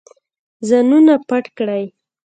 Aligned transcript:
ځانونه 0.67 1.13
پټ 1.27 1.45
کړئ. 1.57 1.83